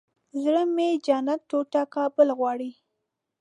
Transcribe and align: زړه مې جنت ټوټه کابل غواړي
زړه 0.41 0.63
مې 0.75 0.89
جنت 1.05 1.41
ټوټه 1.49 1.81
کابل 1.95 2.27
غواړي 2.39 2.71